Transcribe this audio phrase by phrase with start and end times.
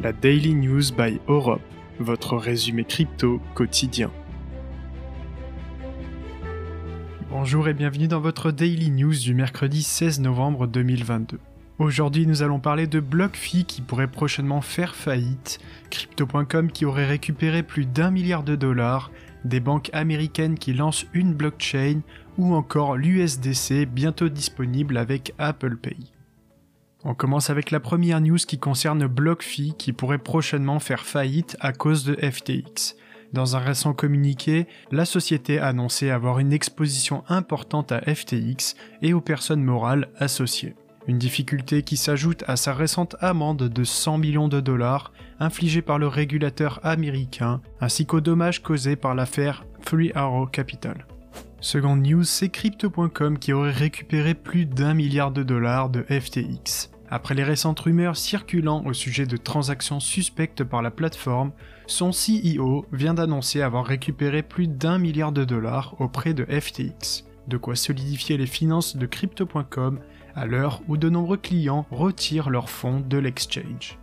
[0.00, 1.62] la Daily News by Europe,
[1.98, 4.10] votre résumé crypto quotidien.
[7.30, 11.38] Bonjour et bienvenue dans votre Daily News du mercredi 16 novembre 2022.
[11.78, 15.60] Aujourd'hui, nous allons parler de BlockFi qui pourrait prochainement faire faillite,
[15.90, 19.10] Crypto.com qui aurait récupéré plus d'un milliard de dollars,
[19.44, 22.00] des banques américaines qui lancent une blockchain
[22.38, 26.15] ou encore l'USDC bientôt disponible avec Apple Pay.
[27.08, 31.72] On commence avec la première news qui concerne BlockFi qui pourrait prochainement faire faillite à
[31.72, 32.96] cause de FTX.
[33.32, 39.14] Dans un récent communiqué, la société a annoncé avoir une exposition importante à FTX et
[39.14, 40.74] aux personnes morales associées.
[41.06, 46.00] Une difficulté qui s'ajoute à sa récente amende de 100 millions de dollars infligée par
[46.00, 51.06] le régulateur américain, ainsi qu'aux dommages causés par l'affaire Three Arrow Capital.
[51.60, 56.95] Seconde news, c'est Crypto.com qui aurait récupéré plus d'un milliard de dollars de FTX.
[57.08, 61.52] Après les récentes rumeurs circulant au sujet de transactions suspectes par la plateforme,
[61.86, 67.56] son CEO vient d'annoncer avoir récupéré plus d'un milliard de dollars auprès de FTX, de
[67.56, 70.00] quoi solidifier les finances de crypto.com
[70.34, 73.98] à l'heure où de nombreux clients retirent leurs fonds de l'exchange.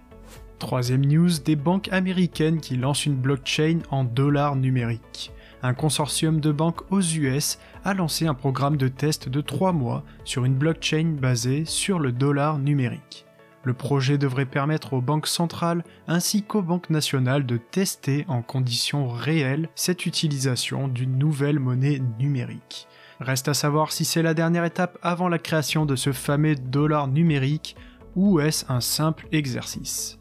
[0.58, 5.33] Troisième news, des banques américaines qui lancent une blockchain en dollars numériques
[5.64, 10.04] un consortium de banques aux US a lancé un programme de test de 3 mois
[10.26, 13.26] sur une blockchain basée sur le dollar numérique.
[13.64, 19.08] Le projet devrait permettre aux banques centrales ainsi qu'aux banques nationales de tester en conditions
[19.08, 22.90] réelles cette utilisation d'une nouvelle monnaie numérique.
[23.22, 27.08] Reste à savoir si c'est la dernière étape avant la création de ce fameux dollar
[27.08, 27.78] numérique
[28.16, 30.20] ou est-ce un simple exercice.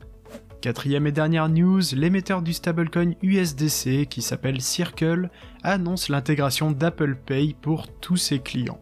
[0.63, 5.29] Quatrième et dernière news, l'émetteur du stablecoin USDC qui s'appelle Circle
[5.65, 8.79] annonce l'intégration d'Apple Pay pour tous ses clients.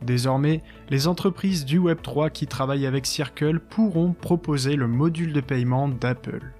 [0.00, 5.90] Désormais, les entreprises du Web3 qui travaillent avec Circle pourront proposer le module de paiement
[5.90, 6.50] d'Apple.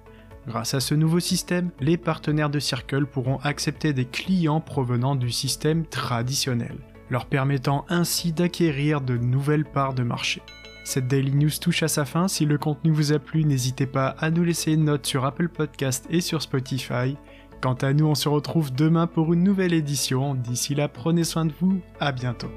[0.45, 5.31] Grâce à ce nouveau système, les partenaires de Circle pourront accepter des clients provenant du
[5.31, 6.77] système traditionnel,
[7.09, 10.43] leur permettant ainsi d'acquérir de nouvelles parts de marché.
[10.89, 12.27] Cette Daily News touche à sa fin.
[12.27, 15.47] Si le contenu vous a plu, n'hésitez pas à nous laisser une note sur Apple
[15.47, 17.15] Podcast et sur Spotify.
[17.61, 20.33] Quant à nous, on se retrouve demain pour une nouvelle édition.
[20.33, 21.79] D'ici là, prenez soin de vous.
[21.99, 22.49] À bientôt.